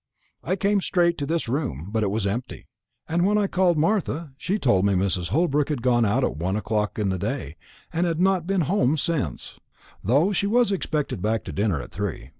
I 0.43 0.55
came 0.55 0.81
straight 0.81 1.19
to 1.19 1.27
this 1.27 1.47
room, 1.47 1.89
but 1.91 2.01
it 2.01 2.09
was 2.09 2.25
empty; 2.25 2.65
and 3.07 3.23
when 3.23 3.37
I 3.37 3.45
called 3.45 3.77
Martha, 3.77 4.31
she 4.35 4.57
told 4.57 4.83
me 4.83 4.93
Mrs. 4.95 5.29
Holbrook 5.29 5.69
had 5.69 5.83
gone 5.83 6.05
out 6.05 6.23
at 6.23 6.37
one 6.37 6.55
o'clock 6.55 6.97
in 6.97 7.09
the 7.09 7.19
day, 7.19 7.55
and 7.93 8.07
had 8.07 8.19
not 8.19 8.47
been 8.47 8.61
home 8.61 8.97
since, 8.97 9.59
though 10.03 10.31
she 10.31 10.47
was 10.47 10.71
expected 10.71 11.21
back 11.21 11.43
to 11.43 11.51
dinner 11.53 11.79
at 11.79 11.91
three. 11.91 12.29